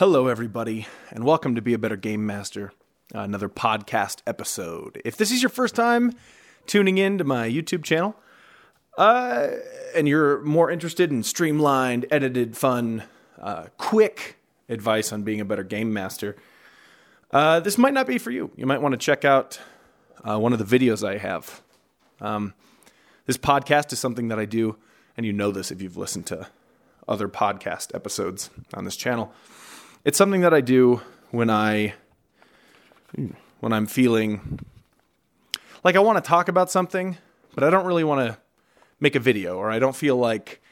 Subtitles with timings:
[0.00, 2.72] Hello, everybody, and welcome to Be a Better Game Master,
[3.14, 4.98] uh, another podcast episode.
[5.04, 6.14] If this is your first time
[6.64, 8.16] tuning in to my YouTube channel,
[8.96, 9.48] uh,
[9.94, 13.02] and you're more interested in streamlined, edited, fun,
[13.38, 14.38] uh, quick
[14.70, 16.34] advice on being a better game master,
[17.32, 18.50] uh, this might not be for you.
[18.56, 19.60] You might want to check out
[20.24, 21.60] uh, one of the videos I have.
[22.22, 22.54] Um,
[23.26, 24.76] this podcast is something that I do,
[25.18, 26.48] and you know this if you've listened to
[27.06, 29.34] other podcast episodes on this channel.
[30.02, 31.92] It's something that I do when I
[33.60, 34.58] when I'm feeling
[35.84, 37.18] like I want to talk about something,
[37.54, 38.38] but I don't really want to
[38.98, 40.62] make a video, or I don't feel like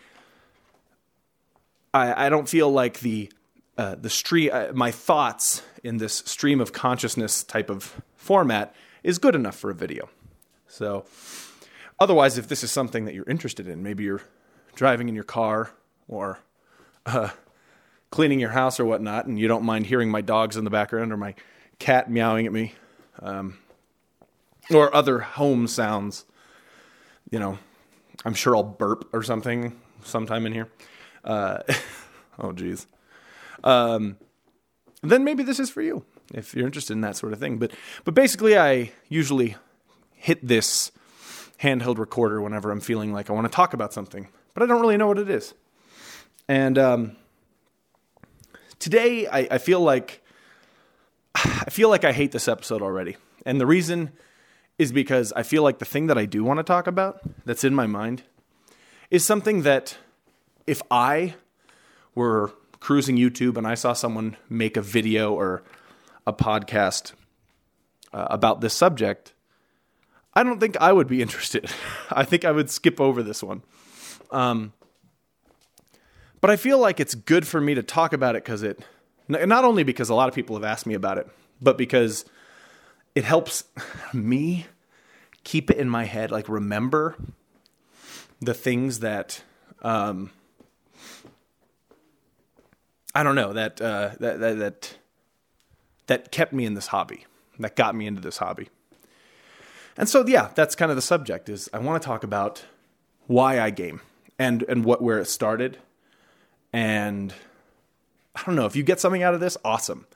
[1.93, 3.31] I, I don't feel like the
[3.77, 9.19] uh, the stream uh, my thoughts in this stream of consciousness type of format is
[9.19, 10.09] good enough for a video.
[10.69, 11.05] So,
[12.01, 14.23] otherwise, if this is something that you're interested in, maybe you're
[14.75, 15.71] driving in your car
[16.09, 16.39] or
[17.05, 17.29] uh,
[18.11, 21.13] cleaning your house or whatnot, and you don't mind hearing my dogs in the background
[21.13, 21.35] or my
[21.79, 22.75] cat meowing at me,
[23.21, 23.59] um,
[24.71, 26.25] or other home sounds,
[27.31, 27.59] you know,
[28.25, 30.69] I'm sure I'll burp or something sometime in here.
[31.25, 31.63] Uh,
[32.39, 32.87] oh, geez.
[33.65, 34.17] Um,
[35.03, 37.59] then maybe this is for you if you're interested in that sort of thing.
[37.59, 37.73] But
[38.05, 39.57] but basically, I usually
[40.15, 40.91] hit this
[41.61, 44.81] handheld recorder whenever I'm feeling like I want to talk about something, but I don't
[44.81, 45.55] really know what it is.
[46.49, 47.17] And um,
[48.79, 50.23] today, I, I feel like
[51.35, 54.13] I feel like I hate this episode already, and the reason
[54.79, 57.65] is because I feel like the thing that I do want to talk about that's
[57.65, 58.23] in my mind
[59.11, 59.97] is something that
[60.67, 61.35] if I
[62.15, 65.63] were cruising YouTube and I saw someone make a video or
[66.27, 67.13] a podcast
[68.13, 69.33] uh, about this subject,
[70.35, 71.71] I don't think I would be interested.
[72.11, 73.63] I think I would skip over this one.
[74.31, 74.73] Um,
[76.41, 78.81] but I feel like it's good for me to talk about it because it,
[79.29, 81.29] not only because a lot of people have asked me about it,
[81.61, 82.25] but because
[83.15, 83.65] it helps
[84.13, 84.67] me
[85.45, 87.17] keep it in my head, like remember
[88.41, 89.43] the things that,
[89.83, 90.31] um,
[93.15, 94.99] I don't know that, uh, that that that
[96.07, 97.27] that kept me in this hobby,
[97.59, 98.69] that got me into this hobby.
[99.97, 101.49] And so, yeah, that's kind of the subject.
[101.49, 102.65] Is I want to talk about
[103.27, 104.01] why I game
[104.39, 105.79] and and what where it started,
[106.73, 107.33] and
[108.35, 110.07] I don't know if you get something out of this, awesome.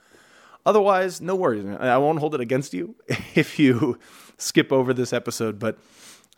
[0.65, 1.65] Otherwise, no worries.
[1.67, 2.95] I won't hold it against you
[3.35, 3.99] if you
[4.39, 5.59] skip over this episode.
[5.59, 5.79] But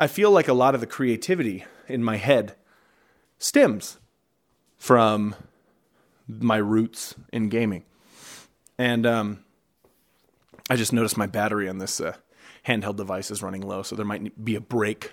[0.00, 2.54] I feel like a lot of the creativity in my head
[3.38, 3.98] stems
[4.78, 5.34] from
[6.26, 7.84] my roots in gaming.
[8.78, 9.44] And um,
[10.70, 12.16] I just noticed my battery on this uh,
[12.66, 15.12] handheld device is running low, so there might be a break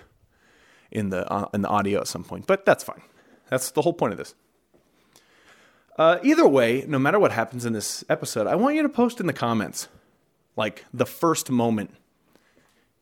[0.90, 2.46] in the uh, in the audio at some point.
[2.46, 3.02] But that's fine.
[3.50, 4.34] That's the whole point of this.
[5.98, 9.20] Uh, either way, no matter what happens in this episode, I want you to post
[9.20, 9.88] in the comments,
[10.56, 11.94] like the first moment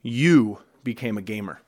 [0.02, 1.60] you became a gamer.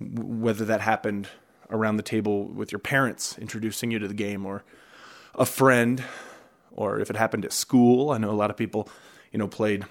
[0.00, 1.28] Whether that happened
[1.70, 4.64] around the table with your parents introducing you to the game, or
[5.34, 6.02] a friend,
[6.72, 8.10] or if it happened at school.
[8.10, 8.88] I know a lot of people,
[9.32, 9.84] you know, played,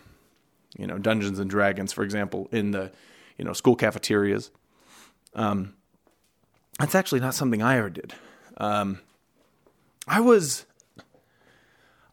[0.78, 2.92] you know, Dungeons and Dragons, for example, in the,
[3.38, 4.50] you know, school cafeterias.
[5.36, 5.76] Um,
[6.80, 8.14] that's actually not something I ever did.
[8.58, 9.00] Um,
[10.08, 10.66] I was,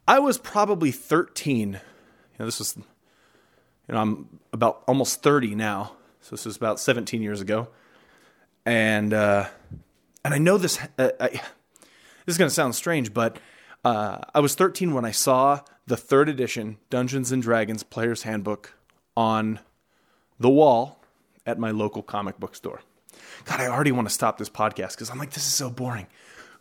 [0.09, 1.75] I was probably 13.
[1.75, 1.79] You
[2.39, 5.93] know, this was, you know, I'm about almost 30 now.
[6.21, 7.69] So this was about 17 years ago.
[8.67, 9.47] And, uh,
[10.25, 13.39] and I know this, uh, I, this is going to sound strange, but
[13.85, 18.73] uh, I was 13 when I saw the third edition Dungeons and Dragons Player's Handbook
[19.17, 19.61] on
[20.41, 21.01] the wall
[21.47, 22.81] at my local comic book store.
[23.45, 26.07] God, I already want to stop this podcast because I'm like, this is so boring.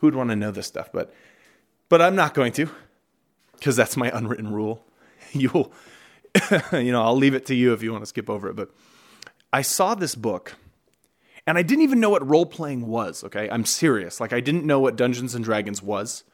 [0.04, 0.90] Who'd want to know this stuff?
[0.92, 1.14] But,
[1.88, 2.70] but I'm not going to
[3.54, 4.84] because that's my unwritten rule.
[5.32, 5.72] You'll,
[6.74, 8.56] you know, I'll leave it to you if you want to skip over it.
[8.58, 8.70] But
[9.54, 10.58] I saw this book
[11.48, 13.24] and I didn't even know what role playing was.
[13.24, 14.20] Okay, I'm serious.
[14.20, 16.26] Like I didn't know what Dungeons and Dragons was.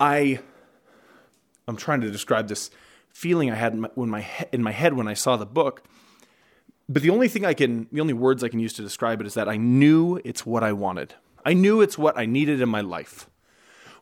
[0.00, 0.40] I
[1.68, 2.72] I'm trying to describe this
[3.08, 5.84] feeling I had in my, when my in my head when I saw the book.
[6.88, 9.28] But the only thing I can the only words I can use to describe it
[9.28, 11.14] is that I knew it's what I wanted.
[11.44, 13.28] I knew it's what I needed in my life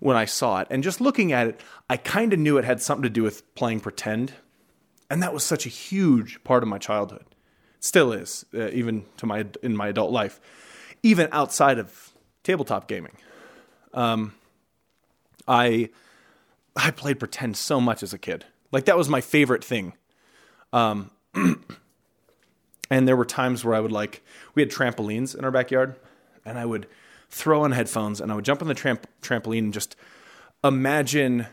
[0.00, 0.66] when I saw it.
[0.70, 3.54] And just looking at it, I kind of knew it had something to do with
[3.54, 4.32] playing pretend.
[5.10, 7.24] And that was such a huge part of my childhood.
[7.80, 10.40] Still is, uh, even to my in my adult life,
[11.02, 12.12] even outside of
[12.44, 13.16] tabletop gaming.
[13.92, 14.34] Um,
[15.46, 15.90] I
[16.76, 18.44] I played pretend so much as a kid.
[18.70, 19.94] Like that was my favorite thing.
[20.72, 21.10] Um,
[22.90, 24.22] and there were times where I would like
[24.54, 25.96] we had trampolines in our backyard,
[26.44, 26.86] and I would
[27.32, 29.96] throw on headphones and I would jump on the tramp- trampoline and just
[30.62, 31.46] imagine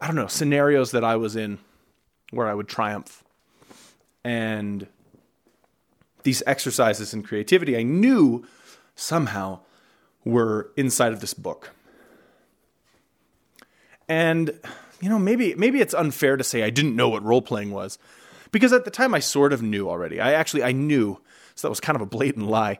[0.00, 1.58] I don't know, scenarios that I was in
[2.32, 3.22] where I would triumph.
[4.24, 4.88] And
[6.24, 8.44] these exercises in creativity I knew
[8.94, 9.60] somehow
[10.24, 11.70] were inside of this book.
[14.08, 14.58] And
[15.00, 17.98] you know, maybe maybe it's unfair to say I didn't know what role playing was.
[18.50, 20.20] Because at the time I sort of knew already.
[20.20, 21.18] I actually I knew,
[21.54, 22.78] so that was kind of a blatant lie.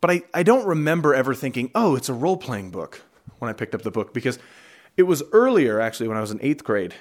[0.00, 3.02] But I, I don't remember ever thinking, oh, it's a role playing book
[3.38, 4.38] when I picked up the book because
[4.96, 6.94] it was earlier, actually, when I was in eighth grade,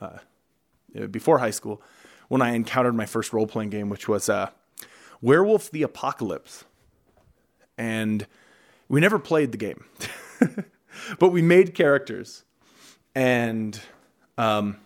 [0.00, 0.18] uh,
[1.10, 1.82] before high school,
[2.28, 4.50] when I encountered my first role playing game, which was uh,
[5.20, 6.64] Werewolf the Apocalypse.
[7.78, 8.26] And
[8.88, 9.84] we never played the game,
[11.18, 12.44] but we made characters.
[13.14, 13.78] And
[14.38, 14.78] um,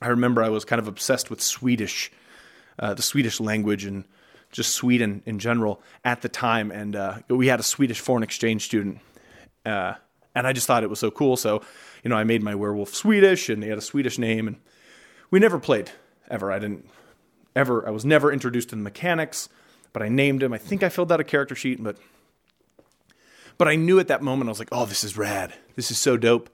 [0.00, 2.10] I remember I was kind of obsessed with Swedish,
[2.78, 4.04] uh, the Swedish language and
[4.52, 6.70] just Sweden in general at the time.
[6.70, 9.00] And uh, we had a Swedish foreign exchange student.
[9.66, 9.94] Uh,
[10.34, 11.36] and I just thought it was so cool.
[11.36, 11.62] So,
[12.04, 14.46] you know, I made my werewolf Swedish and he had a Swedish name.
[14.46, 14.56] And
[15.30, 15.90] we never played
[16.30, 16.52] ever.
[16.52, 16.88] I didn't
[17.56, 19.48] ever, I was never introduced to the mechanics,
[19.92, 20.52] but I named him.
[20.52, 21.96] I think I filled out a character sheet, but.
[23.58, 25.52] But I knew at that moment, I was like, oh, this is rad.
[25.76, 26.48] This is so dope.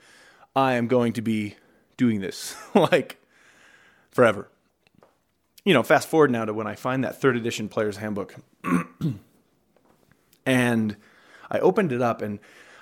[0.55, 1.55] I am going to be
[1.97, 3.17] doing this like
[4.11, 4.49] forever
[5.69, 8.35] you know, fast forward now to when I find that third edition player's handbook.
[10.47, 10.97] and
[11.51, 12.39] I opened it up and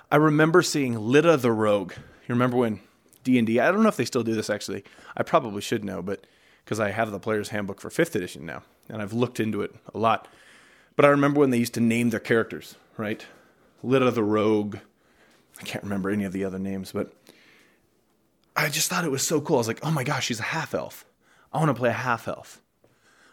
[0.09, 1.91] I remember seeing Lidda the Rogue.
[1.91, 2.79] You remember when
[3.25, 4.85] D&D, I don't know if they still do this actually.
[5.17, 6.25] I probably should know, but
[6.63, 9.75] because I have the player's handbook for 5th edition now and I've looked into it
[9.93, 10.29] a lot.
[10.95, 13.25] But I remember when they used to name their characters, right?
[13.83, 14.77] Lidda the Rogue.
[15.59, 17.11] I can't remember any of the other names, but
[18.55, 19.57] I just thought it was so cool.
[19.57, 21.03] I was like, "Oh my gosh, she's a half elf.
[21.51, 22.61] I want to play a half elf."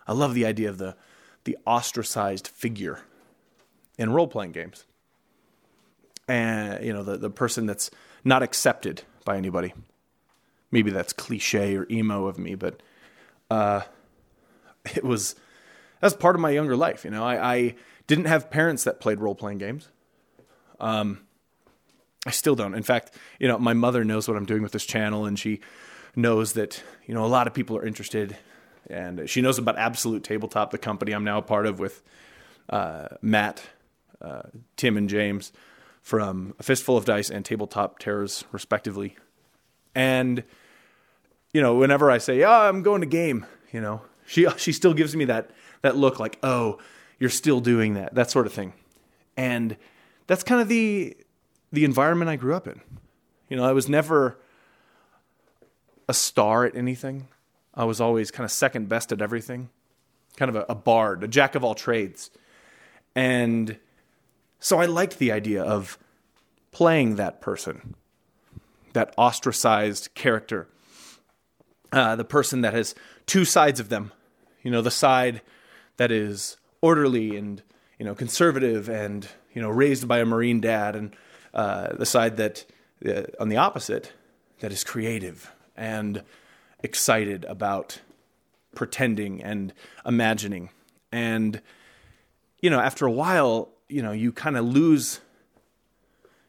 [0.07, 0.97] I love the idea of the
[1.45, 3.01] the ostracized figure
[3.99, 4.85] in role playing games.
[6.27, 7.91] And you know, the, the person that's
[8.25, 9.75] not accepted by anybody.
[10.71, 12.83] Maybe that's cliche or emo of me, but
[13.51, 13.83] uh,
[14.95, 15.35] it was
[16.01, 17.05] that's part of my younger life.
[17.05, 17.75] You know, I, I
[18.07, 19.89] didn't have parents that played role playing games.
[20.81, 21.21] Um,
[22.27, 22.75] I still don't.
[22.75, 25.61] In fact, you know, my mother knows what I'm doing with this channel, and she
[26.17, 28.37] knows that you know a lot of people are interested
[28.89, 32.03] and she knows about Absolute Tabletop, the company I'm now a part of with
[32.69, 33.63] uh, Matt,
[34.21, 34.43] uh,
[34.77, 35.53] Tim, and James
[36.03, 39.17] from A Fistful of Dice and Tabletop Terrors, respectively.
[39.95, 40.45] And
[41.53, 44.95] you know, whenever I say, "Oh, I'm going to game," you know, she she still
[44.95, 45.51] gives me that
[45.83, 46.79] that look like, "Oh,
[47.19, 48.75] you're still doing that," that sort of thing.
[49.37, 49.77] And
[50.27, 51.17] that's kind of the
[51.73, 52.81] the environment I grew up in.
[53.49, 54.39] You know, I was never
[56.09, 57.29] a star at anything.
[57.75, 59.69] I was always kind of second best at everything,
[60.37, 62.31] kind of a, a bard, a jack of all trades.
[63.15, 63.79] And
[64.61, 65.99] so I liked the idea of
[66.71, 67.95] playing that person,
[68.93, 70.69] that ostracized character,
[71.93, 72.95] uh, the person that has
[73.27, 74.13] two sides of them.
[74.63, 75.43] You know, the side
[75.97, 77.63] that is orderly and
[77.99, 81.15] you know conservative and you know raised by a marine dad, and
[81.53, 82.65] uh, the side that
[83.07, 84.13] uh, on the opposite
[84.61, 86.23] that is creative and
[86.85, 88.01] excited about
[88.75, 89.73] pretending and
[90.05, 90.69] imagining.
[91.11, 91.61] And,
[92.61, 95.21] you know, after a while, you know, you kind of lose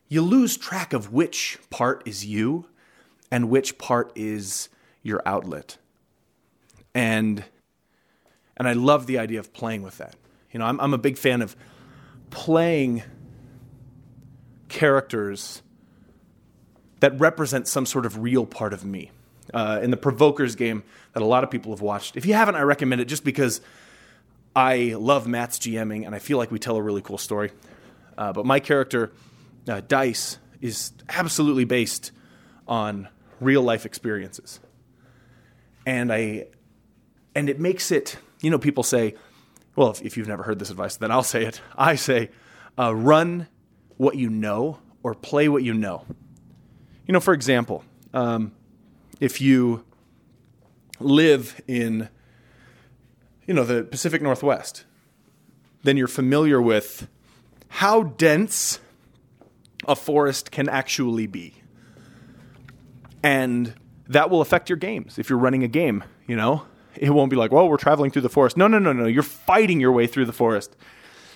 [0.07, 2.67] you lose track of which part is you
[3.31, 4.69] and which part is
[5.01, 5.77] your outlet.
[6.93, 7.45] And
[8.57, 10.15] and I love the idea of playing with that.
[10.51, 11.55] You know, I'm I'm a big fan of
[12.29, 13.03] playing
[14.67, 15.61] characters
[16.99, 19.11] that represent some sort of real part of me
[19.55, 20.83] uh, in the Provokers game
[21.13, 22.17] that a lot of people have watched.
[22.17, 23.61] If you haven't, I recommend it just because
[24.53, 27.51] I love Matt's GMing and I feel like we tell a really cool story.
[28.17, 29.13] Uh, but my character,
[29.69, 32.11] uh, Dice, is absolutely based
[32.67, 33.07] on
[33.39, 34.59] real life experiences.
[35.85, 36.47] And I,
[37.33, 39.15] and it makes it, you know, people say,
[39.77, 41.61] well, if, if you've never heard this advice, then I'll say it.
[41.77, 42.29] I say,
[42.77, 43.47] uh, run
[43.95, 46.03] what you know or play what you know.
[47.07, 48.51] You know, for example, um,
[49.19, 49.85] if you
[50.99, 52.09] live in
[53.45, 54.85] you know the Pacific Northwest,
[55.83, 57.07] then you're familiar with
[57.69, 58.79] how dense
[59.87, 61.53] a forest can actually be.
[63.23, 63.73] And
[64.07, 66.65] that will affect your games if you're running a game, you know?
[66.95, 68.55] It won't be like, well, we're traveling through the forest.
[68.55, 69.05] No, no, no, no.
[69.05, 70.75] You're fighting your way through the forest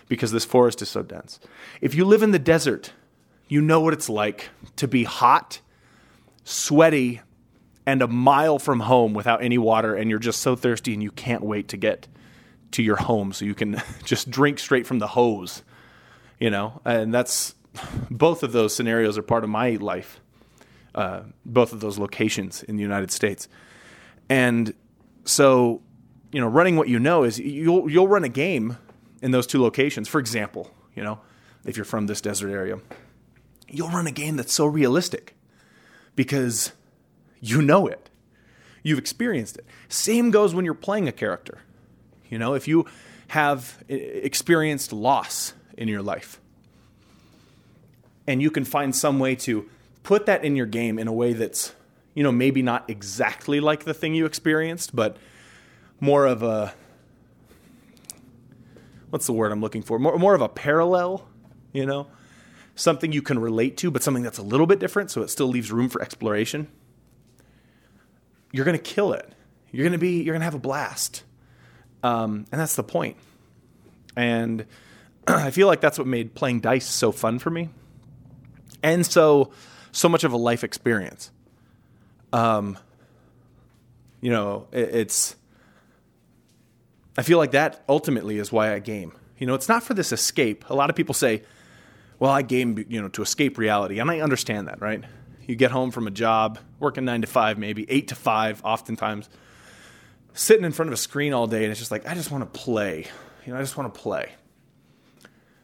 [0.07, 1.39] because this forest is so dense.
[1.81, 2.93] If you live in the desert,
[3.47, 5.59] you know what it's like to be hot,
[6.45, 7.21] sweaty,
[7.89, 11.11] and a mile from home without any water, and you're just so thirsty and you
[11.11, 12.07] can't wait to get
[12.71, 15.63] to your home so you can just drink straight from the hose,
[16.39, 16.81] you know?
[16.85, 17.55] And that's
[18.11, 20.19] both of those scenarios are part of my life.
[20.95, 23.47] uh, both of those locations in the United States.
[24.29, 24.73] And
[25.23, 25.81] so,
[26.31, 28.77] you know, running what you know is you'll you'll run a game
[29.21, 30.07] in those two locations.
[30.07, 31.19] For example, you know,
[31.65, 32.79] if you're from this desert area,
[33.67, 35.35] you'll run a game that's so realistic
[36.15, 36.73] because
[37.41, 38.09] you know it.
[38.83, 39.65] You've experienced it.
[39.87, 41.59] Same goes when you're playing a character.
[42.29, 42.85] You know, if you
[43.29, 46.39] have eh, experienced loss in your life
[48.27, 49.67] and you can find some way to
[50.03, 51.73] put that in your game in a way that's,
[52.13, 55.17] you know, maybe not exactly like the thing you experienced, but
[55.99, 56.73] more of a
[59.09, 59.97] what's the word I'm looking for?
[59.97, 61.27] More more of a parallel,
[61.73, 62.07] you know?
[62.75, 65.47] Something you can relate to, but something that's a little bit different so it still
[65.47, 66.69] leaves room for exploration.
[68.51, 69.31] You're going to kill it.
[69.71, 71.23] You're going to be you're going to have a blast.
[72.03, 73.17] Um, and that's the point.
[74.15, 74.65] And
[75.27, 77.69] I feel like that's what made playing dice so fun for me.
[78.81, 79.51] And so
[79.91, 81.31] so much of a life experience.
[82.31, 82.77] Um,
[84.21, 85.35] you know, it, it's.
[87.17, 89.11] I feel like that ultimately is why I game.
[89.37, 90.69] You know, it's not for this escape.
[90.69, 91.43] A lot of people say,
[92.19, 95.03] "Well, I game, you know, to escape reality," and I understand that, right?
[95.49, 99.27] You get home from a job, working nine to five, maybe eight to five, oftentimes,
[100.31, 102.43] sitting in front of a screen all day, and it's just like I just want
[102.43, 103.07] to play.
[103.47, 104.31] You know, I just want to play.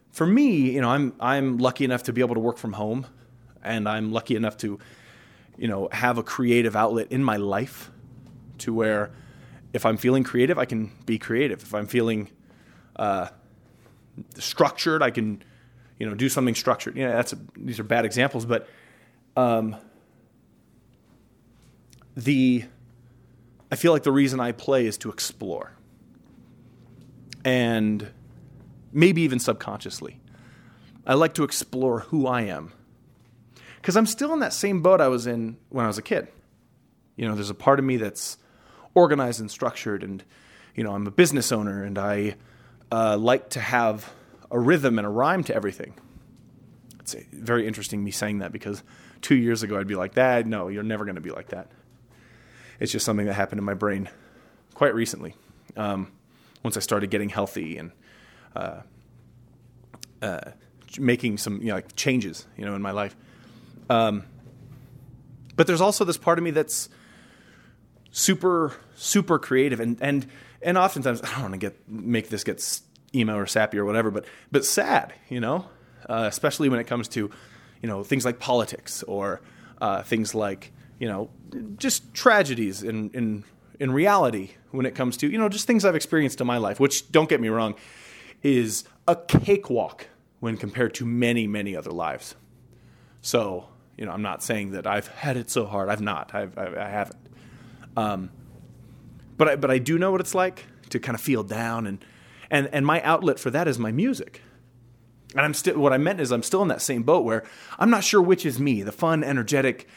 [0.10, 3.06] For me, you know, I'm I'm lucky enough to be able to work from home
[3.62, 4.80] and I'm lucky enough to,
[5.56, 7.92] you know, have a creative outlet in my life
[8.60, 9.12] to where
[9.72, 11.62] if I'm feeling creative, I can be creative.
[11.62, 12.30] If I'm feeling
[12.96, 13.28] uh,
[14.40, 15.44] structured, I can,
[16.00, 16.98] you know, do something structured.
[16.98, 18.68] Yeah, that's a, these are bad examples, but
[19.36, 19.76] um,
[22.16, 22.66] the
[23.72, 25.74] I feel like the reason I play is to explore,
[27.44, 28.10] and
[28.94, 30.20] maybe even subconsciously,
[31.06, 32.72] I like to explore who I am
[33.78, 36.28] because I'm still in that same boat I was in when I was a kid.
[37.16, 38.38] You know, there's a part of me that's
[38.94, 40.24] organized and structured, and
[40.74, 42.36] you know, I'm a business owner, and I
[42.92, 44.12] uh, like to have
[44.50, 45.94] a rhythm and a rhyme to everything.
[47.00, 48.82] It's very interesting me saying that because
[49.26, 51.72] two years ago I'd be like, "That no, you're never going to be like that."
[52.80, 54.08] It's just something that happened in my brain
[54.76, 55.34] quite recently.
[55.76, 56.12] Um,
[56.62, 57.92] once I started getting healthy and
[58.56, 58.82] uh,
[60.22, 60.52] uh,
[61.00, 63.16] making some you know, like changes, you know, in my life.
[63.90, 64.26] Um,
[65.56, 66.88] but there's also this part of me that's
[68.12, 70.28] super, super creative, and and
[70.62, 72.80] and oftentimes I don't want to get make this get
[73.16, 75.66] emo or sappy or whatever, but but sad, you know,
[76.08, 77.32] uh, especially when it comes to
[77.82, 79.42] you know things like politics or
[79.82, 81.30] uh, things like you know
[81.78, 83.44] just tragedies in in
[83.80, 86.80] in reality when it comes to you know just things I've experienced in my life,
[86.80, 87.76] which don't get me wrong,
[88.44, 90.08] is a cakewalk
[90.40, 92.36] when compared to many many other lives.
[93.22, 93.68] So
[93.98, 95.90] you know, I'm not saying that I've had it so hard.
[95.90, 96.36] I've not.
[96.36, 97.28] I've, I, I haven't.
[97.96, 98.30] Um,
[99.38, 102.04] but I, but I do know what it's like to kind of feel down, and
[102.50, 104.42] and and my outlet for that is my music.
[105.36, 107.44] And I'm still what I meant is I'm still in that same boat where
[107.78, 109.88] I'm not sure which is me, the fun, energetic,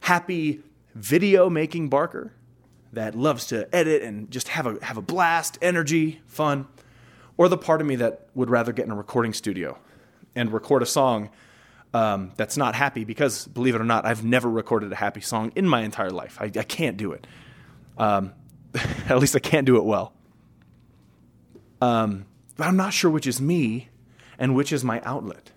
[0.00, 0.62] happy
[0.94, 2.32] video making Barker
[2.94, 6.66] that loves to edit and just have a have a blast, energy, fun,
[7.36, 9.78] or the part of me that would rather get in a recording studio
[10.34, 11.28] and record a song
[11.92, 15.52] um, that's not happy because, believe it or not, I've never recorded a happy song
[15.54, 16.38] in my entire life.
[16.40, 17.26] I, I can't do it.
[17.98, 18.32] Um,
[19.08, 20.12] at least I can't do it well.
[21.80, 22.26] Um,
[22.56, 23.88] but I'm not sure which is me
[24.38, 25.50] and which is my outlet.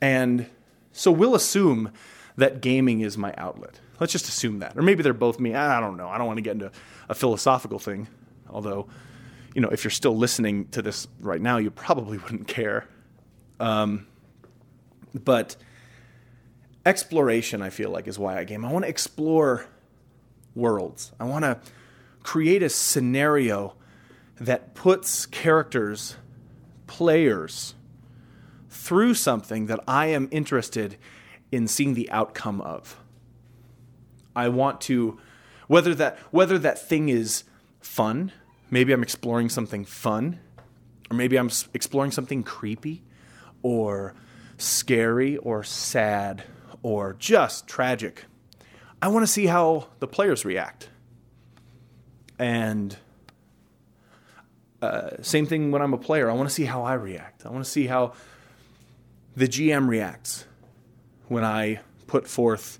[0.00, 0.46] And
[0.92, 1.90] so we'll assume
[2.36, 3.80] that gaming is my outlet.
[3.98, 4.76] Let's just assume that.
[4.76, 5.54] Or maybe they're both me.
[5.54, 6.08] I don't know.
[6.08, 6.70] I don't want to get into
[7.08, 8.08] a philosophical thing.
[8.48, 8.86] Although,
[9.54, 12.86] you know, if you're still listening to this right now, you probably wouldn't care.
[13.58, 14.06] Um,
[15.14, 15.56] but
[16.84, 18.64] exploration, I feel like, is why I game.
[18.64, 19.66] I want to explore
[20.54, 21.12] worlds.
[21.18, 21.58] I want to
[22.22, 23.74] create a scenario
[24.40, 26.16] that puts characters,
[26.86, 27.74] players,
[28.68, 30.96] through something that I am interested
[31.50, 32.98] in seeing the outcome of.
[34.34, 35.18] I want to
[35.66, 37.44] whether that whether that thing is
[37.80, 38.32] fun,
[38.70, 40.38] maybe I'm exploring something fun,
[41.10, 43.02] or maybe I'm exploring something creepy
[43.62, 44.14] or
[44.58, 46.44] scary or sad
[46.82, 48.24] or just tragic.
[49.00, 50.88] I want to see how the players react.
[52.38, 52.96] And
[54.82, 56.30] uh, same thing when I'm a player.
[56.30, 57.46] I want to see how I react.
[57.46, 58.12] I want to see how
[59.36, 60.46] the GM reacts
[61.28, 62.78] when I put forth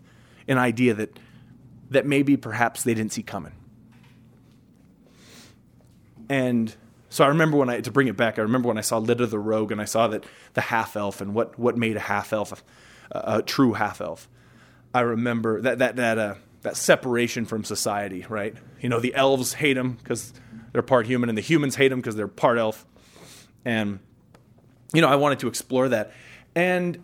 [0.49, 1.19] an idea that
[1.91, 3.53] that maybe perhaps they didn't see coming.
[6.29, 6.75] And
[7.09, 8.39] so I remember when I to bring it back.
[8.39, 10.25] I remember when I saw Lidda the Rogue, and I saw that
[10.55, 12.63] the half elf and what what made a half elf
[13.11, 14.29] a, a true half elf.
[14.93, 18.55] I remember that that that uh, that separation from society, right?
[18.81, 20.33] You know, the elves hate him because
[20.77, 22.85] they're part human, and the humans hate them because they're part elf.
[23.65, 23.99] And
[24.93, 26.13] you know, I wanted to explore that,
[26.55, 27.03] and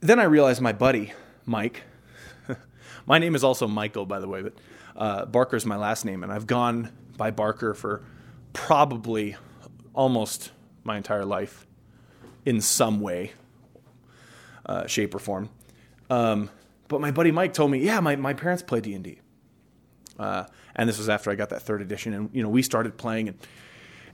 [0.00, 1.12] then I realized my buddy
[1.46, 1.84] Mike.
[3.06, 4.54] my name is also Michael, by the way, but
[4.96, 8.02] uh, Barker is my last name, and I've gone by Barker for
[8.52, 9.36] probably
[9.92, 10.50] almost
[10.82, 11.68] my entire life
[12.44, 13.30] in some way,
[14.66, 15.50] uh, shape, or form.
[16.10, 16.50] Um,
[16.88, 19.20] but my buddy Mike told me, yeah, my, my parents play D and D,
[20.18, 20.44] uh,
[20.74, 23.28] and this was after I got that third edition, and you know we started playing,
[23.28, 23.38] and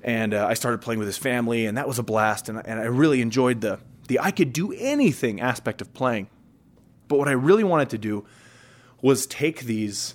[0.02, 2.80] and uh, I started playing with his family, and that was a blast, and and
[2.80, 6.28] I really enjoyed the the I could do anything aspect of playing.
[7.08, 8.24] But what I really wanted to do
[9.02, 10.14] was take these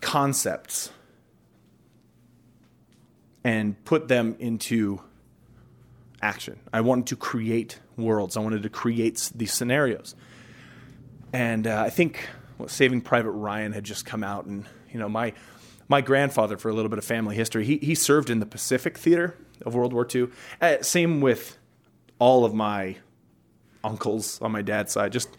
[0.00, 0.90] concepts
[3.42, 5.00] and put them into
[6.20, 6.58] action.
[6.72, 8.36] I wanted to create worlds.
[8.36, 10.14] I wanted to create these scenarios.
[11.32, 12.28] And uh, I think
[12.66, 15.32] Saving Private Ryan had just come out, and you know my
[15.88, 18.96] my grandfather, for a little bit of family history, he he served in the Pacific
[18.96, 20.28] Theater of World War II.
[20.60, 21.58] Uh, same with
[22.18, 22.96] all of my
[23.82, 25.36] uncles on my dad's side, just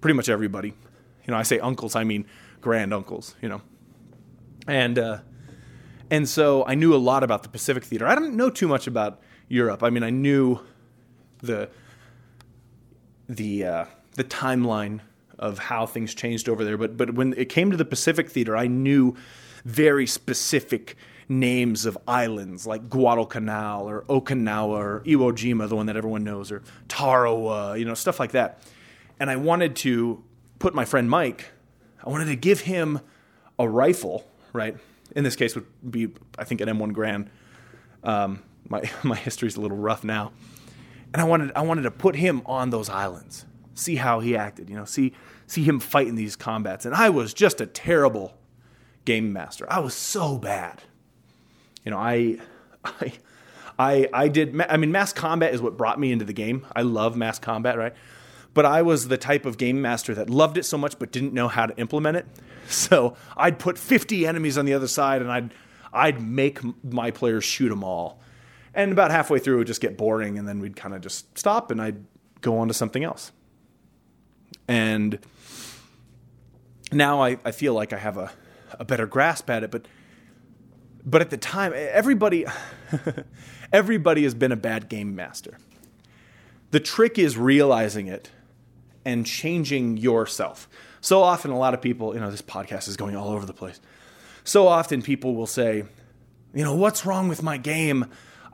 [0.00, 0.68] pretty much everybody.
[0.68, 2.26] You know, I say uncles, I mean
[2.60, 3.34] grand uncles.
[3.40, 3.62] You know,
[4.66, 5.18] and uh,
[6.10, 8.06] and so I knew a lot about the Pacific Theater.
[8.06, 9.82] I didn't know too much about Europe.
[9.82, 10.60] I mean, I knew
[11.42, 11.70] the
[13.28, 13.84] the uh,
[14.14, 15.00] the timeline
[15.38, 18.56] of how things changed over there, but but when it came to the Pacific Theater,
[18.56, 19.14] I knew
[19.64, 20.96] very specific
[21.28, 26.50] names of islands like Guadalcanal or Okinawa or Iwo Jima, the one that everyone knows,
[26.50, 28.62] or Tarawa, you know, stuff like that.
[29.20, 30.22] And I wanted to
[30.58, 31.50] put my friend Mike,
[32.04, 33.00] I wanted to give him
[33.58, 34.76] a rifle, right?
[35.14, 37.30] In this case, would be I think an M1 Grand.
[38.02, 40.32] Um, my my history's a little rough now,
[41.12, 43.44] and I wanted I wanted to put him on those islands,
[43.78, 45.12] see how he acted, you know, see
[45.46, 46.84] see him fight in these combats.
[46.84, 48.36] And I was just a terrible
[49.04, 49.66] game master.
[49.70, 50.82] I was so bad.
[51.84, 52.38] You know, I
[52.84, 53.12] I
[53.78, 56.66] I I did I mean mass combat is what brought me into the game.
[56.74, 57.94] I love mass combat, right?
[58.54, 61.32] But I was the type of game master that loved it so much but didn't
[61.32, 62.26] know how to implement it.
[62.70, 65.54] So I'd put 50 enemies on the other side and I'd
[65.90, 68.20] I'd make my players shoot them all.
[68.74, 71.36] And about halfway through, it would just get boring, and then we'd kind of just
[71.38, 72.04] stop and I'd
[72.40, 73.32] go on to something else.
[74.68, 75.18] And
[76.92, 78.30] now I, I feel like I have a,
[78.78, 79.86] a better grasp at it, but
[81.04, 82.44] but at the time, everybody
[83.72, 85.58] everybody has been a bad game master.
[86.70, 88.30] The trick is realizing it
[89.04, 90.68] and changing yourself.
[91.00, 93.54] So often, a lot of people, you know, this podcast is going all over the
[93.54, 93.80] place.
[94.44, 95.84] So often, people will say,
[96.54, 98.06] you know, what's wrong with my game?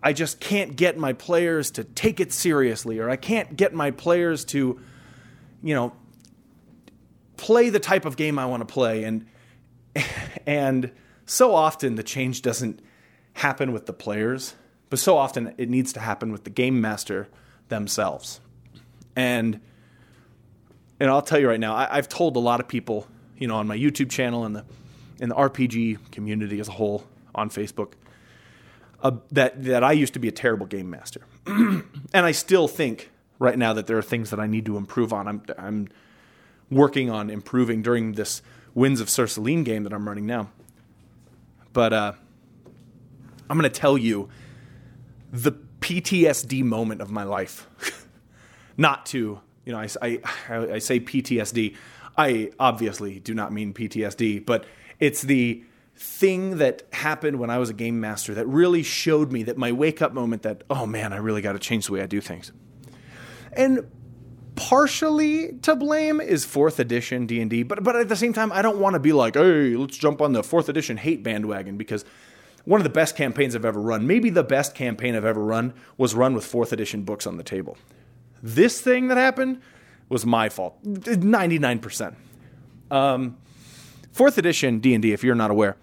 [0.03, 3.91] I just can't get my players to take it seriously, or I can't get my
[3.91, 4.79] players to,
[5.63, 5.93] you know,
[7.37, 9.05] play the type of game I want to play.
[9.05, 9.27] And
[10.47, 10.91] and
[11.27, 12.81] so often the change doesn't
[13.35, 14.55] happen with the players,
[14.91, 17.29] but so often it needs to happen with the game master
[17.69, 18.41] themselves.
[19.17, 19.61] And
[21.01, 23.57] and I'll tell you right now, I, have told a lot of people, you know,
[23.57, 24.65] on my YouTube channel and the
[25.21, 27.93] in the RPG community as a whole on Facebook,
[29.03, 33.11] uh, that that I used to be a terrible game master, and I still think
[33.39, 35.29] right now that there are things that I need to improve on.
[35.29, 35.89] I'm I'm
[36.75, 38.43] working on improving during this
[38.75, 40.51] Winds of Cercelene game that I'm running now.
[41.73, 42.13] But uh,
[43.49, 44.29] I'm going to tell you
[45.33, 47.69] the PTSD moment of my life.
[48.77, 51.77] not to, you know, I, I, I say PTSD.
[52.17, 54.65] I obviously do not mean PTSD, but
[54.99, 55.65] it's the
[55.97, 59.73] thing that happened when I was a game master that really showed me that my
[59.73, 62.21] wake up moment that, oh man, I really got to change the way I do
[62.21, 62.53] things.
[63.53, 63.89] And
[64.57, 68.79] partially to blame is fourth edition D&D, but but at the same time I don't
[68.79, 72.05] want to be like, "Hey, let's jump on the fourth edition hate bandwagon" because
[72.65, 75.75] one of the best campaigns I've ever run, maybe the best campaign I've ever run
[75.99, 77.77] was run with fourth edition books on the table.
[78.43, 79.61] This thing that happened
[80.09, 80.83] was my fault.
[80.85, 82.15] 99%.
[82.91, 83.37] Um,
[84.13, 85.77] fourth edition D&D if you're not aware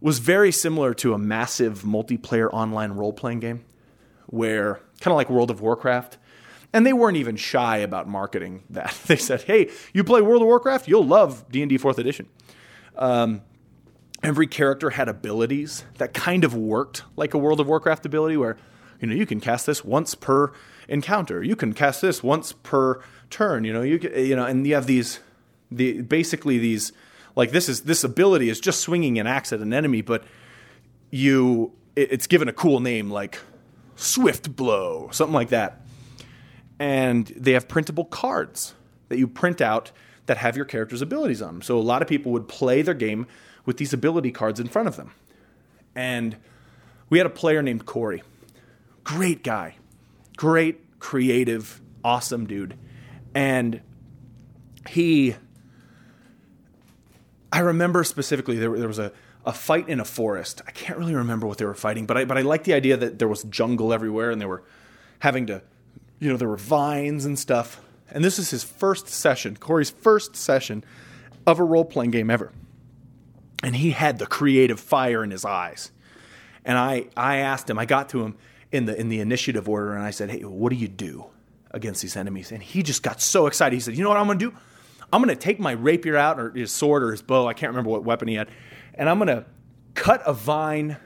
[0.00, 3.64] was very similar to a massive multiplayer online role-playing game
[4.26, 6.18] where kind of like World of Warcraft
[6.72, 8.98] and they weren't even shy about marketing that.
[9.06, 12.28] They said, "Hey, you play World of Warcraft, you'll love D&D 4th edition."
[12.96, 13.42] Um,
[14.22, 18.56] every character had abilities that kind of worked like a World of Warcraft ability where
[19.00, 20.52] you know, you can cast this once per
[20.88, 21.42] encounter.
[21.42, 24.86] You can cast this once per turn, you know, you you know, and you have
[24.86, 25.18] these
[25.70, 26.92] the basically these
[27.34, 30.24] like this is this ability is just swinging an axe at an enemy, but
[31.10, 33.40] you it, it's given a cool name like
[33.96, 35.81] Swift Blow, something like that.
[36.78, 38.74] And they have printable cards
[39.08, 39.92] that you print out
[40.26, 41.62] that have your character's abilities on them.
[41.62, 43.26] So a lot of people would play their game
[43.64, 45.12] with these ability cards in front of them.
[45.94, 46.36] And
[47.10, 48.22] we had a player named Corey.
[49.04, 49.76] Great guy.
[50.36, 52.76] Great, creative, awesome dude.
[53.34, 53.80] And
[54.88, 55.36] he
[57.52, 59.12] I remember specifically there, there was a,
[59.44, 60.62] a fight in a forest.
[60.66, 62.96] I can't really remember what they were fighting, but I but I like the idea
[62.96, 64.62] that there was jungle everywhere and they were
[65.18, 65.62] having to
[66.22, 67.80] you know, there were vines and stuff.
[68.08, 70.84] And this is his first session, Corey's first session
[71.48, 72.52] of a role playing game ever.
[73.64, 75.90] And he had the creative fire in his eyes.
[76.64, 78.36] And I, I asked him, I got to him
[78.70, 81.24] in the, in the initiative order, and I said, Hey, what do you do
[81.72, 82.52] against these enemies?
[82.52, 83.74] And he just got so excited.
[83.74, 84.56] He said, You know what I'm going to do?
[85.12, 87.48] I'm going to take my rapier out, or his sword, or his bow.
[87.48, 88.48] I can't remember what weapon he had.
[88.94, 89.44] And I'm going to
[89.94, 90.98] cut a vine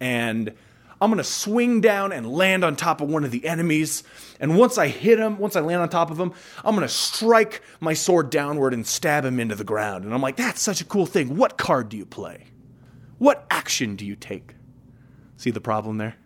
[0.00, 0.52] and
[1.00, 4.02] I'm going to swing down and land on top of one of the enemies.
[4.40, 6.32] And once I hit him, once I land on top of him,
[6.64, 10.04] I'm going to strike my sword downward and stab him into the ground.
[10.04, 11.36] And I'm like, that's such a cool thing.
[11.36, 12.46] What card do you play?
[13.18, 14.54] What action do you take?
[15.36, 16.16] See the problem there?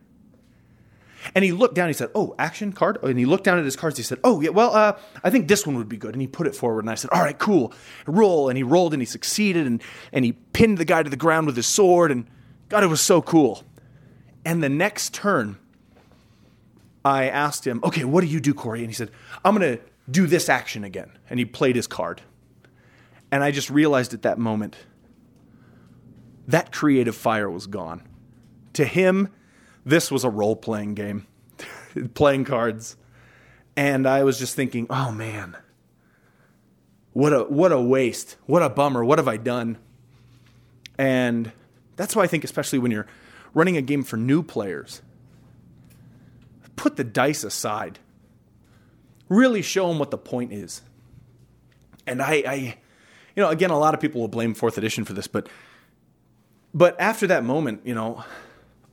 [1.35, 1.89] And he looked down.
[1.89, 3.97] He said, "Oh, action card." And he looked down at his cards.
[3.97, 4.51] He said, "Oh, yeah.
[4.51, 6.81] Well, uh, I think this one would be good." And he put it forward.
[6.81, 7.73] And I said, "All right, cool.
[8.07, 9.67] Roll." And he rolled and he succeeded.
[9.67, 9.83] And
[10.13, 12.11] and he pinned the guy to the ground with his sword.
[12.11, 12.27] And
[12.69, 13.63] God, it was so cool.
[14.45, 15.59] And the next turn,
[17.05, 18.81] I asked him, okay, what do you do, Corey?
[18.81, 19.11] And he said,
[19.45, 21.11] I'm going to do this action again.
[21.31, 22.23] And he played his card.
[23.31, 24.77] And I just realized at that moment
[26.47, 28.03] that creative fire was gone.
[28.75, 29.29] To him,
[29.85, 31.27] this was a role playing game,
[32.15, 32.97] playing cards.
[33.77, 35.57] And I was just thinking, oh man,
[37.13, 38.37] what a, what a waste.
[38.47, 39.05] What a bummer.
[39.05, 39.79] What have I done?
[40.99, 41.53] And
[41.97, 43.07] that's why I think, especially when you're
[43.55, 45.03] running a game for new players.
[46.77, 47.99] Put the dice aside.
[49.29, 50.83] Really show them what the point is.
[52.07, 52.55] And I, I,
[53.37, 55.49] you know, again, a lot of people will blame fourth edition for this, but,
[56.75, 58.25] but after that moment, you know,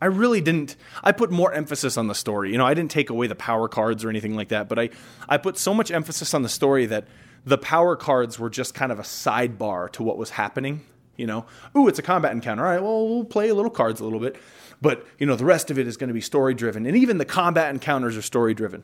[0.01, 0.75] I really didn't.
[1.03, 2.51] I put more emphasis on the story.
[2.51, 4.89] You know, I didn't take away the power cards or anything like that, but I,
[5.27, 7.07] I put so much emphasis on the story that
[7.45, 10.85] the power cards were just kind of a sidebar to what was happening
[11.19, 12.65] you know, ooh, it's a combat encounter.
[12.65, 14.37] All right, well, we'll play a little cards a little bit,
[14.81, 17.17] but you know, the rest of it is going to be story driven, and even
[17.17, 18.83] the combat encounters are story driven.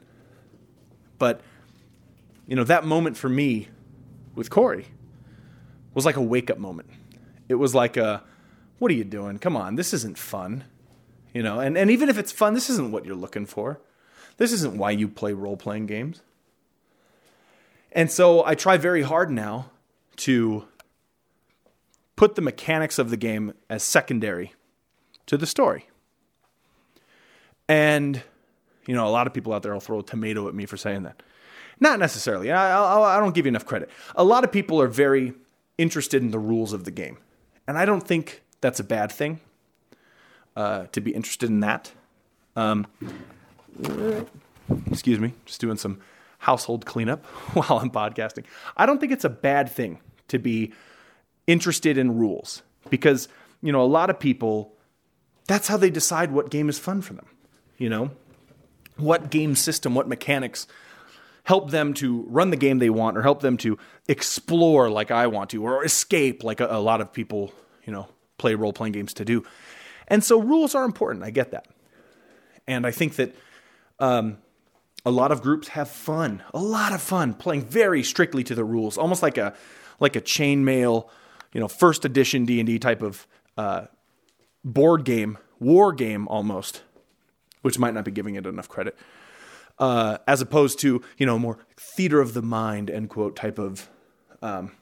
[1.18, 1.42] But
[2.46, 3.70] you know, that moment for me
[4.36, 4.88] with Corey
[5.94, 6.90] was like a wake up moment.
[7.48, 8.22] It was like a,
[8.80, 9.40] what are you doing?
[9.40, 10.66] Come on, this isn't fun.
[11.34, 13.80] You know, and, and even if it's fun, this isn't what you're looking for.
[14.38, 16.22] This isn't why you play role playing games.
[17.92, 19.72] And so I try very hard now
[20.18, 20.66] to
[22.16, 24.54] put the mechanics of the game as secondary
[25.26, 25.88] to the story.
[27.68, 28.22] And,
[28.86, 30.78] you know, a lot of people out there will throw a tomato at me for
[30.78, 31.22] saying that.
[31.80, 32.52] Not necessarily.
[32.52, 33.90] I, I, don't give you enough credit.
[34.16, 35.34] A lot of people are very
[35.78, 37.18] interested in the rules of the game.
[37.68, 39.42] And I don't think that's a bad thing
[40.56, 41.92] uh, to be interested in that.
[42.56, 42.88] Um,
[44.90, 46.00] excuse me, just doing some
[46.40, 48.46] household cleanup while I'm podcasting.
[48.78, 50.00] I don't think it's a bad thing
[50.30, 50.74] to be
[51.48, 53.28] interested in rules because,
[53.62, 54.74] you know, a lot of people,
[55.48, 57.28] that's how they decide what game is fun for them.
[57.78, 58.12] You know,
[58.98, 60.68] what game system, what mechanics
[61.44, 63.78] help them to run the game they want or help them to
[64.08, 67.54] explore like I want to or escape like a, a lot of people,
[67.86, 69.44] you know, play role playing games to do.
[70.08, 71.24] And so rules are important.
[71.24, 71.68] I get that.
[72.68, 73.36] And I think that
[74.00, 74.40] um,
[75.06, 78.64] a lot of groups have fun, a lot of fun playing very strictly to the
[78.64, 79.54] rules, almost like a
[80.00, 81.08] like a chainmail
[81.56, 83.26] you know first edition D and D type of
[83.58, 83.86] uh,
[84.64, 86.84] board game, war game almost,
[87.62, 88.98] which might not be giving it enough credit,
[89.80, 93.90] uh, as opposed to you know more theater of the mind end quote type of
[94.42, 94.74] um,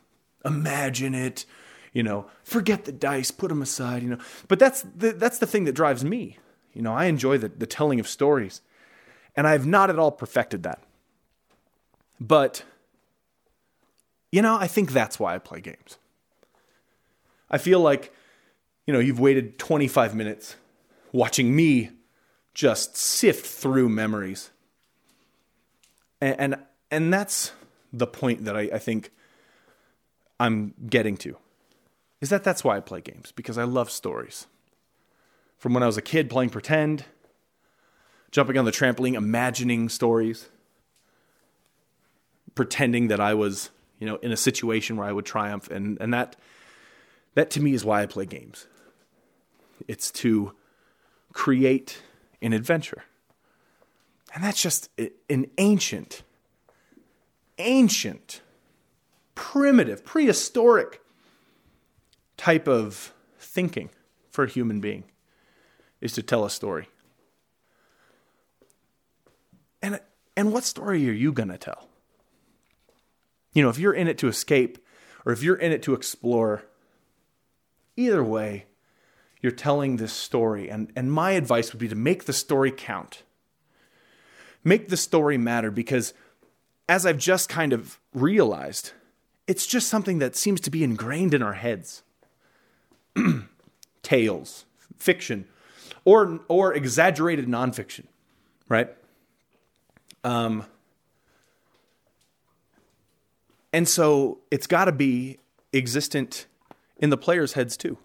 [0.44, 1.46] imagine it,
[1.94, 4.18] you know, forget the dice, put them aside, you know.
[4.48, 6.40] But that's the, that's the thing that drives me.
[6.74, 8.62] You know, I enjoy the, the telling of stories,
[9.36, 10.82] and I've not at all perfected that.
[12.20, 12.64] But
[14.32, 16.00] you know, I think that's why I play games.
[17.54, 18.12] I feel like,
[18.88, 20.56] you know, you've waited 25 minutes
[21.12, 21.92] watching me
[22.56, 24.50] just sift through memories.
[26.20, 26.56] And, and,
[26.90, 27.52] and that's
[27.94, 29.12] the point that I, I think
[30.40, 31.38] I'm getting to.
[32.22, 34.48] Is that that's why I play games, because I love stories.
[35.60, 37.06] From when I was a kid playing pretend,
[38.32, 40.50] jumping on the trampoline, imagining stories,
[42.56, 45.70] pretending that I was, you know, in a situation where I would triumph.
[45.70, 46.36] And, and that
[47.36, 48.68] that to me is why I play games.
[49.88, 50.54] It's to
[51.34, 52.02] create
[52.42, 53.04] an adventure.
[54.34, 54.90] And that's just
[55.30, 56.24] an ancient,
[57.58, 58.42] ancient
[59.36, 61.02] primitive, prehistoric
[62.38, 63.90] type of thinking
[64.32, 65.04] for a human being
[66.02, 66.88] is to tell a story.
[69.82, 70.00] And
[70.36, 71.88] and what story are you going to tell?
[73.54, 74.80] You know, if you're in it to escape
[75.26, 76.64] or if you're in it to explore,
[77.96, 78.66] either way,
[79.42, 80.70] you're telling this story.
[80.70, 83.24] And, and my advice would be to make the story count.
[84.64, 86.14] Make the story matter because,
[86.88, 88.94] as I've just kind of realized,
[89.46, 92.04] it's just something that seems to be ingrained in our heads.
[94.04, 94.66] Tales,
[94.98, 95.46] fiction,
[96.06, 98.06] or, or exaggerated nonfiction,
[98.70, 98.90] right?
[100.24, 100.66] Um,
[103.74, 105.40] and so it's got to be
[105.74, 106.48] existent
[107.04, 107.98] in the players' heads too.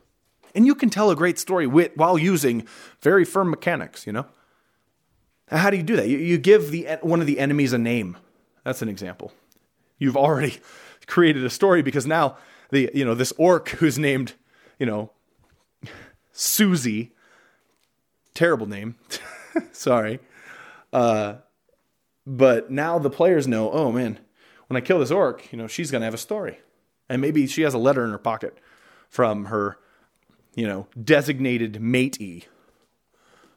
[0.57, 2.67] And you can tell a great story with, while using
[3.01, 4.27] very firm mechanics, you know?
[5.47, 6.09] How do you do that?
[6.09, 8.17] You, you give the, one of the enemies a name.
[8.65, 9.33] That's an example.
[9.99, 10.59] You've already
[11.07, 12.39] created a story because now
[12.71, 14.35] the you know this orc who's named
[14.79, 15.13] you know
[16.33, 17.13] Susie,
[18.35, 18.97] terrible name,
[19.73, 20.19] sorry,
[20.93, 21.37] uh,
[22.27, 23.71] but now the players know.
[23.71, 24.19] Oh man,
[24.67, 26.59] when I kill this orc, you know she's gonna have a story,
[27.09, 28.59] and maybe she has a letter in her pocket
[29.09, 29.79] from her
[30.59, 32.47] you know, designated matey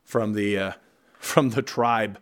[0.04, 0.72] from the uh,
[1.20, 2.20] from the tribe,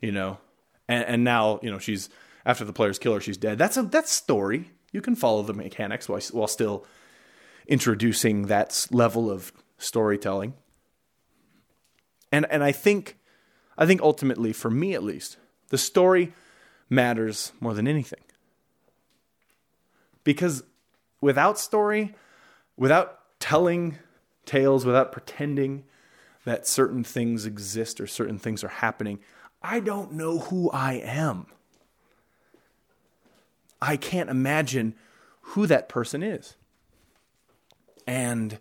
[0.00, 0.38] you know,
[0.86, 2.08] and, and now you know she's
[2.46, 3.58] after the players kill her, she's dead.
[3.58, 4.70] That's a that's story.
[4.92, 6.86] You can follow the mechanics while while still
[7.66, 10.54] introducing that level of storytelling.
[12.30, 13.18] And and I think
[13.76, 15.38] I think ultimately for me at least,
[15.70, 16.34] the story
[16.88, 18.22] matters more than anything.
[20.22, 20.62] Because
[21.20, 22.14] without story,
[22.78, 23.98] without telling
[24.46, 25.84] tales without pretending
[26.44, 29.18] that certain things exist or certain things are happening,
[29.62, 31.46] I don't know who I am.
[33.82, 34.94] I can't imagine
[35.40, 36.56] who that person is.
[38.06, 38.58] And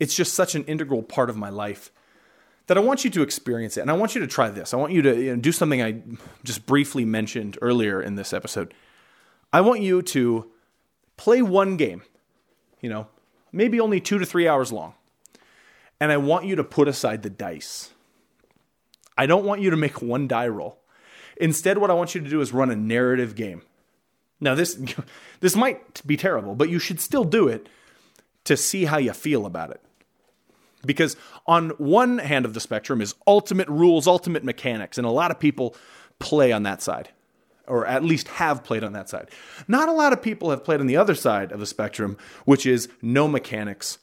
[0.00, 1.92] it's just such an integral part of my life
[2.66, 3.82] that I want you to experience it.
[3.82, 4.72] And I want you to try this.
[4.72, 6.02] I want you to you know, do something I
[6.42, 8.74] just briefly mentioned earlier in this episode.
[9.52, 10.50] I want you to
[11.16, 12.02] play one game,
[12.80, 13.06] you know,
[13.52, 14.94] maybe only two to three hours long.
[16.00, 17.90] And I want you to put aside the dice.
[19.16, 20.78] I don't want you to make one die roll.
[21.38, 23.62] Instead, what I want you to do is run a narrative game.
[24.40, 24.78] Now, this,
[25.40, 27.68] this might be terrible, but you should still do it
[28.44, 29.80] to see how you feel about it.
[30.84, 35.30] Because on one hand of the spectrum is ultimate rules, ultimate mechanics, and a lot
[35.30, 35.74] of people
[36.18, 37.10] play on that side
[37.66, 39.30] or at least have played on that side.
[39.68, 42.66] Not a lot of people have played on the other side of the spectrum, which
[42.66, 43.98] is no mechanics,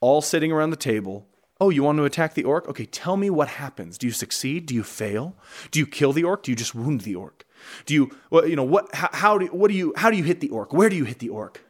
[0.00, 1.26] all sitting around the table.
[1.60, 2.68] Oh, you want to attack the orc?
[2.68, 3.96] Okay, tell me what happens.
[3.96, 4.66] Do you succeed?
[4.66, 5.36] Do you fail?
[5.70, 6.42] Do you kill the orc?
[6.42, 7.44] Do you just wound the orc?
[7.86, 10.24] Do you, well, you know, what, how, how do, what do you, how do you
[10.24, 10.72] hit the orc?
[10.72, 11.64] Where do you hit the orc?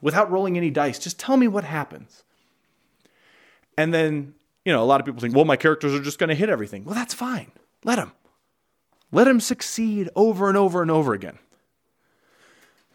[0.00, 2.22] Without rolling any dice, just tell me what happens.
[3.76, 4.34] And then,
[4.64, 6.50] you know, a lot of people think, well, my characters are just going to hit
[6.50, 6.84] everything.
[6.84, 7.50] Well, that's fine.
[7.84, 8.12] Let them.
[9.12, 11.38] Let him succeed over and over and over again.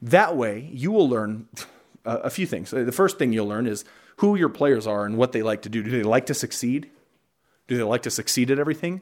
[0.01, 1.47] That way, you will learn
[2.06, 2.71] a few things.
[2.71, 3.86] The first thing you'll learn is
[4.17, 5.84] who your players are and what they like to do.
[5.84, 6.89] Do they like to succeed?
[7.67, 9.01] Do they like to succeed at everything?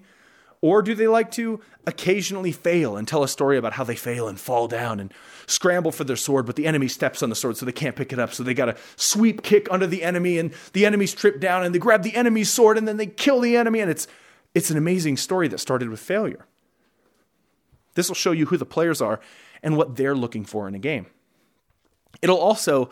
[0.62, 4.30] Or do they like to occasionally fail and tell a story about how they fail
[4.30, 5.14] and fall down and
[5.46, 8.14] scramble for their sword, but the enemy steps on the sword so they can't pick
[8.14, 8.34] it up.
[8.34, 11.76] So they got a sweep kick under the enemy and the enemy's tripped down and
[11.76, 13.82] they grab the enemy's sword and then they kill the enemy.
[13.82, 14.08] And it's,
[14.56, 16.46] it's an amazing story that started with failure.
[17.96, 19.20] This will show you who the players are
[19.62, 21.08] and what they're looking for in a game.
[22.22, 22.90] It'll also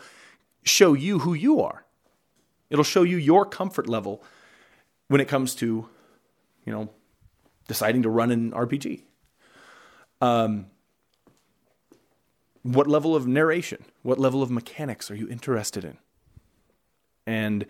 [0.64, 1.84] show you who you are.
[2.70, 4.22] It'll show you your comfort level
[5.08, 5.88] when it comes to,
[6.64, 6.90] you know,
[7.68, 9.02] deciding to run an RPG.
[10.20, 10.66] Um,
[12.62, 15.98] what level of narration, what level of mechanics are you interested in?
[17.26, 17.66] And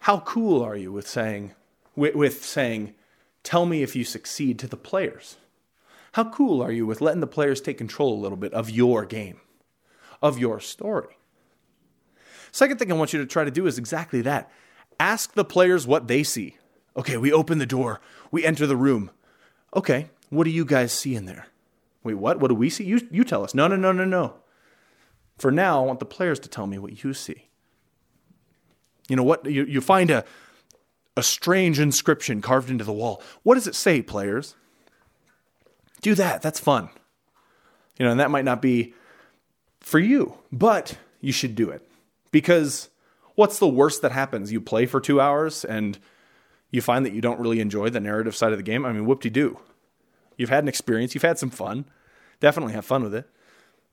[0.00, 1.52] how cool are you with saying,
[1.96, 2.94] with, with saying,
[3.42, 5.36] tell me if you succeed to the players?
[6.12, 9.04] How cool are you with letting the players take control a little bit of your
[9.04, 9.40] game,
[10.20, 11.16] of your story?
[12.50, 14.50] Second thing I want you to try to do is exactly that.
[15.00, 16.58] Ask the players what they see.
[16.96, 19.10] Okay, we open the door, we enter the room.
[19.74, 21.46] Okay, what do you guys see in there?
[22.04, 22.40] Wait, what?
[22.40, 22.84] What do we see?
[22.84, 23.54] You, you tell us.
[23.54, 24.34] No, no, no, no, no.
[25.38, 27.48] For now, I want the players to tell me what you see.
[29.08, 29.46] You know what?
[29.46, 30.24] You, you find a,
[31.16, 33.22] a strange inscription carved into the wall.
[33.42, 34.56] What does it say, players?
[36.02, 36.42] Do that.
[36.42, 36.90] That's fun.
[37.98, 38.94] You know, and that might not be
[39.80, 41.88] for you, but you should do it.
[42.30, 42.88] Because
[43.34, 44.52] what's the worst that happens?
[44.52, 45.98] You play for two hours and
[46.70, 48.84] you find that you don't really enjoy the narrative side of the game.
[48.84, 49.58] I mean, whoop de doo.
[50.36, 51.84] You've had an experience, you've had some fun.
[52.40, 53.28] Definitely have fun with it.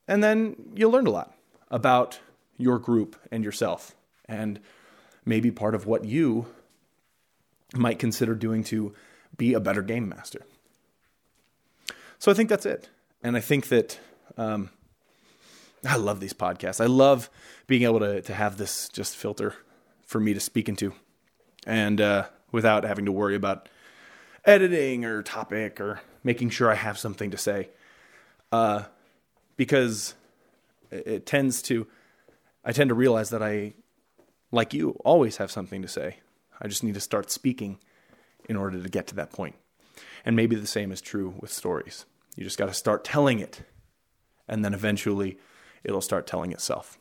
[0.10, 1.36] and then you learned a lot
[1.70, 2.20] about
[2.58, 3.96] your group and yourself,
[4.26, 4.60] and
[5.24, 6.48] maybe part of what you
[7.76, 8.94] might consider doing to
[9.38, 10.42] be a better game master.
[12.20, 12.90] So I think that's it.
[13.24, 13.98] And I think that
[14.38, 14.70] um,
[15.86, 16.82] I love these podcasts.
[16.82, 17.30] I love
[17.66, 19.56] being able to, to have this just filter
[20.06, 20.94] for me to speak into
[21.66, 23.70] and uh, without having to worry about
[24.44, 27.70] editing or topic or making sure I have something to say.
[28.52, 28.84] Uh,
[29.56, 30.16] because
[30.92, 31.88] it, it tends to,
[32.66, 33.74] I tend to realize that I,
[34.52, 36.18] like you, always have something to say.
[36.62, 37.80] I just need to start speaking
[38.50, 39.56] in order to get to that point.
[40.26, 42.06] And maybe the same is true with stories.
[42.36, 43.62] You just got to start telling it,
[44.48, 45.38] and then eventually
[45.84, 46.98] it'll start telling itself.